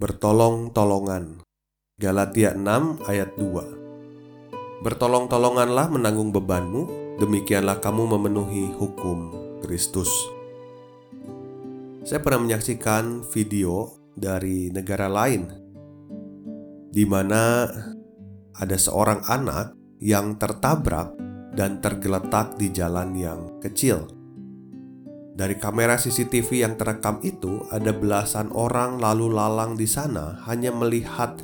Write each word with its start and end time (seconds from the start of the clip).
Bertolong-tolongan. 0.00 1.44
Galatia 2.00 2.56
6 2.56 3.04
ayat 3.04 3.36
2. 3.36 4.80
Bertolong-tolonganlah 4.80 5.92
menanggung 5.92 6.32
bebanmu, 6.32 6.88
demikianlah 7.20 7.84
kamu 7.84 8.16
memenuhi 8.16 8.72
hukum 8.80 9.28
Kristus. 9.60 10.08
Saya 12.00 12.16
pernah 12.24 12.48
menyaksikan 12.48 13.28
video 13.28 13.92
dari 14.16 14.72
negara 14.72 15.04
lain 15.04 15.52
di 16.88 17.04
mana 17.04 17.68
ada 18.56 18.76
seorang 18.80 19.20
anak 19.28 19.76
yang 20.00 20.40
tertabrak 20.40 21.12
dan 21.52 21.84
tergeletak 21.84 22.56
di 22.56 22.72
jalan 22.72 23.12
yang 23.12 23.60
kecil 23.60 24.08
dari 25.40 25.56
kamera 25.56 25.96
CCTV 25.96 26.68
yang 26.68 26.76
terekam 26.76 27.16
itu, 27.24 27.64
ada 27.72 27.96
belasan 27.96 28.52
orang 28.52 29.00
lalu 29.00 29.32
lalang 29.32 29.72
di 29.72 29.88
sana 29.88 30.36
hanya 30.44 30.68
melihat 30.68 31.40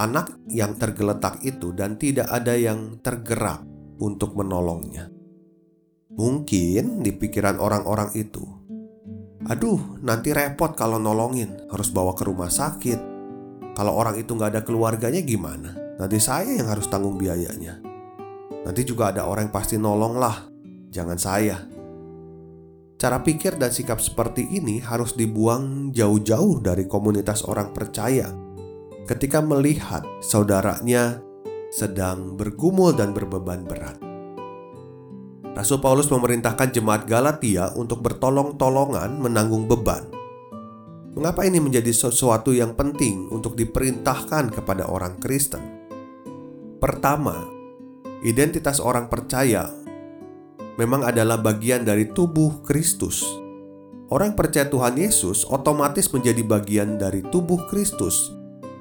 anak 0.00 0.32
yang 0.48 0.80
tergeletak 0.80 1.44
itu 1.44 1.76
dan 1.76 2.00
tidak 2.00 2.24
ada 2.32 2.56
yang 2.56 2.96
tergerak 3.04 3.60
untuk 4.00 4.32
menolongnya. 4.32 5.12
Mungkin 6.16 7.04
di 7.04 7.12
pikiran 7.12 7.60
orang-orang 7.60 8.16
itu, 8.16 8.48
aduh 9.44 10.00
nanti 10.00 10.32
repot 10.32 10.72
kalau 10.72 10.96
nolongin, 10.96 11.68
harus 11.68 11.92
bawa 11.92 12.16
ke 12.16 12.24
rumah 12.24 12.48
sakit. 12.48 13.12
Kalau 13.76 13.92
orang 13.92 14.16
itu 14.16 14.32
nggak 14.32 14.56
ada 14.56 14.62
keluarganya 14.64 15.20
gimana? 15.20 16.00
Nanti 16.00 16.16
saya 16.16 16.48
yang 16.48 16.72
harus 16.72 16.88
tanggung 16.88 17.20
biayanya. 17.20 17.76
Nanti 18.64 18.88
juga 18.88 19.12
ada 19.12 19.28
orang 19.28 19.52
yang 19.52 19.54
pasti 19.54 19.76
nolong 19.76 20.16
lah, 20.16 20.48
jangan 20.88 21.20
saya. 21.20 21.73
Cara 23.04 23.20
pikir 23.20 23.60
dan 23.60 23.68
sikap 23.68 24.00
seperti 24.00 24.48
ini 24.48 24.80
harus 24.80 25.12
dibuang 25.12 25.92
jauh-jauh 25.92 26.64
dari 26.64 26.88
komunitas 26.88 27.44
orang 27.44 27.76
percaya. 27.76 28.32
Ketika 29.04 29.44
melihat 29.44 30.08
saudaranya 30.24 31.20
sedang 31.68 32.32
bergumul 32.32 32.96
dan 32.96 33.12
berbeban 33.12 33.68
berat, 33.68 34.00
Rasul 35.52 35.84
Paulus 35.84 36.08
memerintahkan 36.08 36.72
jemaat 36.72 37.04
Galatia 37.04 37.76
untuk 37.76 38.00
bertolong-tolongan 38.00 39.20
menanggung 39.20 39.68
beban. 39.68 40.08
Mengapa 41.12 41.44
ini 41.44 41.60
menjadi 41.60 41.92
sesuatu 41.92 42.56
yang 42.56 42.72
penting 42.72 43.28
untuk 43.28 43.52
diperintahkan 43.52 44.48
kepada 44.48 44.88
orang 44.88 45.20
Kristen? 45.20 45.60
Pertama, 46.80 47.52
identitas 48.24 48.80
orang 48.80 49.12
percaya 49.12 49.83
memang 50.76 51.06
adalah 51.06 51.38
bagian 51.38 51.86
dari 51.86 52.10
tubuh 52.10 52.62
Kristus. 52.66 53.22
Orang 54.12 54.36
percaya 54.38 54.68
Tuhan 54.68 55.00
Yesus 55.00 55.48
otomatis 55.48 56.10
menjadi 56.12 56.44
bagian 56.44 57.00
dari 57.00 57.24
tubuh 57.32 57.66
Kristus. 57.66 58.30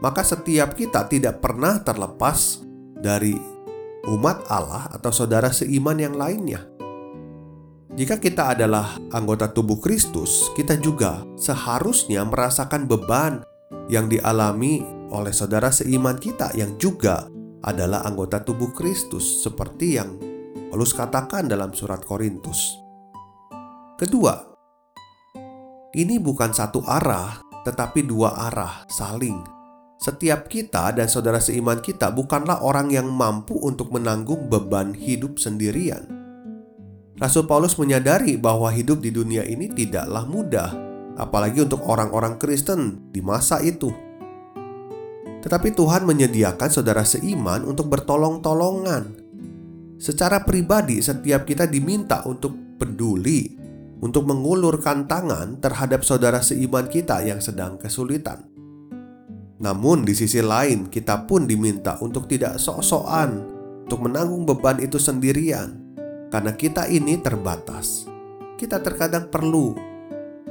Maka 0.03 0.19
setiap 0.19 0.75
kita 0.75 1.07
tidak 1.07 1.39
pernah 1.39 1.79
terlepas 1.79 2.59
dari 2.99 3.39
umat 4.11 4.43
Allah 4.51 4.91
atau 4.91 5.15
saudara 5.15 5.47
seiman 5.47 5.95
yang 5.95 6.19
lainnya. 6.19 6.67
Jika 7.93 8.17
kita 8.19 8.57
adalah 8.57 8.99
anggota 9.13 9.47
tubuh 9.53 9.77
Kristus, 9.79 10.49
kita 10.57 10.75
juga 10.81 11.23
seharusnya 11.37 12.25
merasakan 12.25 12.89
beban 12.89 13.45
yang 13.87 14.09
dialami 14.09 14.81
oleh 15.13 15.29
saudara 15.29 15.69
seiman 15.69 16.17
kita 16.17 16.51
yang 16.57 16.75
juga 16.81 17.29
adalah 17.63 18.03
anggota 18.03 18.41
tubuh 18.43 18.75
Kristus, 18.75 19.45
seperti 19.45 20.01
yang 20.01 20.32
Paulus 20.73 20.97
katakan 20.97 21.45
dalam 21.45 21.69
surat 21.69 22.01
Korintus. 22.01 22.81
Kedua, 23.94 24.34
ini 25.94 26.17
bukan 26.17 26.50
satu 26.50 26.81
arah, 26.81 27.45
tetapi 27.61 28.01
dua 28.01 28.50
arah 28.50 28.81
saling. 28.89 29.38
Setiap 30.01 30.50
kita 30.50 30.89
dan 30.97 31.06
saudara 31.06 31.38
seiman 31.38 31.78
kita 31.78 32.09
bukanlah 32.09 32.66
orang 32.66 32.89
yang 32.89 33.06
mampu 33.06 33.53
untuk 33.61 33.94
menanggung 33.94 34.50
beban 34.50 34.97
hidup 34.97 35.38
sendirian. 35.38 36.09
Rasul 37.22 37.45
Paulus 37.45 37.78
menyadari 37.78 38.34
bahwa 38.41 38.73
hidup 38.73 38.97
di 38.97 39.13
dunia 39.13 39.45
ini 39.45 39.69
tidaklah 39.69 40.25
mudah, 40.25 40.73
apalagi 41.22 41.61
untuk 41.61 41.85
orang-orang 41.85 42.41
Kristen 42.41 43.13
di 43.13 43.22
masa 43.22 43.61
itu. 43.61 43.94
Tetapi 45.38 45.69
Tuhan 45.78 46.01
menyediakan 46.09 46.73
saudara 46.73 47.05
seiman 47.05 47.61
untuk 47.61 47.94
bertolong-tolongan 47.94 49.22
Secara 50.03 50.44
pribadi, 50.44 51.00
setiap 51.00 51.47
kita 51.47 51.64
diminta 51.64 52.28
untuk 52.28 52.75
peduli, 52.75 53.56
untuk 54.03 54.28
mengulurkan 54.28 55.08
tangan 55.08 55.64
terhadap 55.64 56.03
saudara 56.03 56.44
seiman 56.44 56.91
kita 56.91 57.24
yang 57.24 57.40
sedang 57.40 57.80
kesulitan. 57.80 58.44
Namun, 59.64 60.03
di 60.03 60.12
sisi 60.12 60.44
lain, 60.44 60.91
kita 60.91 61.24
pun 61.24 61.47
diminta 61.47 61.96
untuk 62.03 62.28
tidak 62.28 62.59
sok-sokan, 62.59 63.47
untuk 63.88 64.03
menanggung 64.03 64.44
beban 64.44 64.84
itu 64.84 65.00
sendirian, 65.00 65.80
karena 66.28 66.52
kita 66.52 66.84
ini 66.91 67.24
terbatas. 67.24 68.03
Kita 68.59 68.84
terkadang 68.84 69.31
perlu 69.31 69.72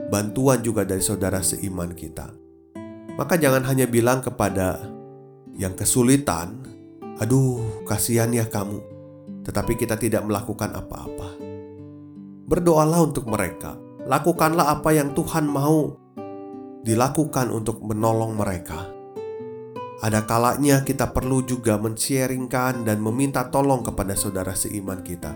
bantuan 0.09 0.65
juga 0.65 0.89
dari 0.89 1.05
saudara 1.05 1.45
seiman 1.45 1.93
kita. 1.93 2.33
Maka, 3.21 3.37
jangan 3.37 3.69
hanya 3.69 3.85
bilang 3.85 4.25
kepada 4.25 4.81
yang 5.61 5.77
kesulitan, 5.77 6.57
"Aduh, 7.21 7.85
kasihan 7.85 8.33
ya 8.33 8.49
kamu." 8.49 8.92
Tetapi 9.43 9.75
kita 9.75 9.99
tidak 9.99 10.23
melakukan 10.27 10.71
apa-apa. 10.75 11.39
Berdoalah 12.47 13.01
untuk 13.03 13.27
mereka, 13.27 13.79
lakukanlah 14.07 14.75
apa 14.75 14.91
yang 14.95 15.15
Tuhan 15.15 15.47
mau 15.47 15.99
dilakukan 16.83 17.51
untuk 17.55 17.83
menolong 17.83 18.35
mereka. 18.35 18.91
Ada 20.03 20.27
kalanya 20.27 20.83
kita 20.83 21.15
perlu 21.15 21.47
juga 21.47 21.79
men-sharingkan 21.79 22.83
dan 22.83 22.99
meminta 22.99 23.47
tolong 23.47 23.87
kepada 23.87 24.19
saudara 24.19 24.51
seiman 24.51 24.99
kita, 25.07 25.31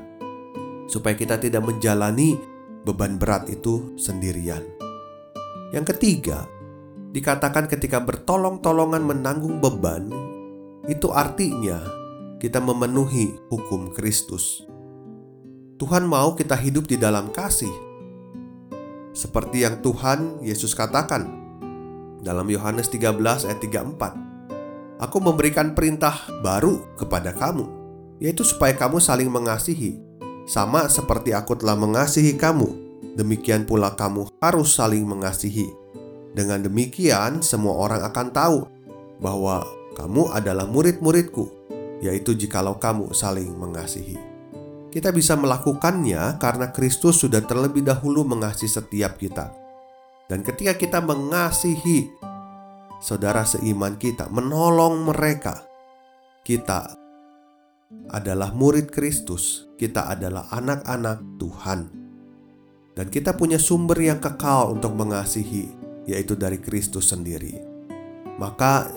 supaya 0.90 1.14
kita 1.14 1.38
tidak 1.38 1.62
menjalani 1.62 2.34
beban 2.82 3.14
berat 3.14 3.46
itu 3.46 3.94
sendirian. 3.94 4.66
Yang 5.70 5.94
ketiga, 5.94 6.50
dikatakan 7.14 7.70
ketika 7.70 8.02
bertolong-tolongan 8.02 9.06
menanggung 9.06 9.62
beban, 9.62 10.10
itu 10.90 11.14
artinya 11.14 11.78
kita 12.36 12.60
memenuhi 12.60 13.32
hukum 13.48 13.88
Kristus. 13.96 14.60
Tuhan 15.80 16.04
mau 16.04 16.36
kita 16.36 16.52
hidup 16.52 16.84
di 16.84 17.00
dalam 17.00 17.32
kasih, 17.32 17.72
seperti 19.16 19.64
yang 19.64 19.80
Tuhan 19.80 20.44
Yesus 20.44 20.76
katakan 20.76 21.32
dalam 22.20 22.44
Yohanes 22.52 22.92
13 22.92 23.16
ayat 23.48 23.60
34. 23.60 25.00
Aku 25.00 25.16
memberikan 25.20 25.72
perintah 25.72 26.28
baru 26.44 26.84
kepada 26.96 27.32
kamu, 27.32 27.68
yaitu 28.20 28.44
supaya 28.44 28.76
kamu 28.76 29.00
saling 29.00 29.28
mengasihi, 29.32 29.96
sama 30.44 30.88
seperti 30.92 31.32
aku 31.32 31.56
telah 31.56 31.76
mengasihi 31.76 32.36
kamu, 32.36 32.68
demikian 33.16 33.64
pula 33.64 33.96
kamu 33.96 34.28
harus 34.44 34.76
saling 34.76 35.08
mengasihi. 35.08 35.68
Dengan 36.36 36.60
demikian, 36.60 37.40
semua 37.40 37.80
orang 37.80 38.04
akan 38.04 38.28
tahu 38.28 38.58
bahwa 39.24 39.64
kamu 39.96 40.28
adalah 40.36 40.68
murid-muridku 40.68 41.66
yaitu 42.04 42.36
jikalau 42.36 42.76
kamu 42.76 43.12
saling 43.16 43.52
mengasihi. 43.56 44.18
Kita 44.92 45.12
bisa 45.12 45.36
melakukannya 45.36 46.40
karena 46.40 46.72
Kristus 46.72 47.20
sudah 47.20 47.44
terlebih 47.44 47.84
dahulu 47.84 48.24
mengasihi 48.24 48.70
setiap 48.70 49.20
kita. 49.20 49.52
Dan 50.26 50.40
ketika 50.40 50.74
kita 50.74 50.98
mengasihi 51.04 52.08
saudara 52.98 53.44
seiman 53.44 54.00
kita, 54.00 54.26
menolong 54.32 55.04
mereka, 55.04 55.62
kita 56.42 56.96
adalah 58.10 58.50
murid 58.56 58.88
Kristus, 58.90 59.68
kita 59.76 60.08
adalah 60.10 60.48
anak-anak 60.50 61.38
Tuhan. 61.38 61.80
Dan 62.96 63.06
kita 63.12 63.36
punya 63.36 63.60
sumber 63.60 64.00
yang 64.00 64.16
kekal 64.16 64.72
untuk 64.72 64.96
mengasihi, 64.96 65.68
yaitu 66.08 66.32
dari 66.32 66.56
Kristus 66.56 67.12
sendiri. 67.12 67.60
Maka 68.40 68.88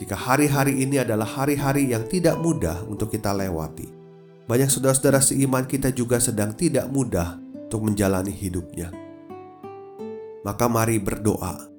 jika 0.00 0.16
hari-hari 0.16 0.80
ini 0.80 1.04
adalah 1.04 1.28
hari-hari 1.28 1.92
yang 1.92 2.08
tidak 2.08 2.40
mudah 2.40 2.88
untuk 2.88 3.12
kita 3.12 3.36
lewati. 3.36 4.00
banyak 4.48 4.66
saudara-saudara 4.66 5.22
seiman 5.22 5.62
kita 5.68 5.94
juga 5.94 6.18
sedang 6.18 6.56
tidak 6.56 6.90
mudah 6.90 7.38
untuk 7.70 7.86
menjalani 7.86 8.34
hidupnya. 8.34 8.90
Maka 10.42 10.66
mari 10.66 10.98
berdoa, 10.98 11.70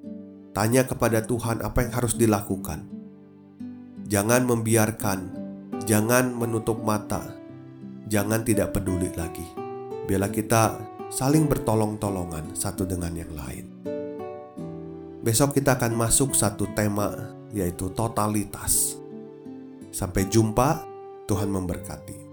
tanya 0.56 0.88
kepada 0.88 1.20
Tuhan 1.20 1.60
apa 1.60 1.84
yang 1.84 1.92
harus 1.92 2.16
dilakukan. 2.16 2.88
Jangan 4.08 4.48
membiarkan, 4.48 5.20
jangan 5.84 6.32
menutup 6.32 6.80
mata, 6.80 7.36
jangan 8.08 8.40
tidak 8.40 8.72
peduli 8.72 9.12
lagi. 9.20 9.44
Biarlah 10.08 10.32
kita 10.32 10.80
saling 11.12 11.44
bertolong-tolongan 11.44 12.56
satu 12.56 12.88
dengan 12.88 13.12
yang 13.12 13.36
lain. 13.36 13.68
Besok 15.20 15.60
kita 15.60 15.76
akan 15.76 15.92
masuk 15.92 16.32
satu 16.32 16.72
tema 16.72 17.41
yaitu 17.52 17.92
totalitas. 17.92 18.96
Sampai 19.92 20.26
jumpa, 20.32 20.88
Tuhan 21.28 21.52
memberkati. 21.52 22.31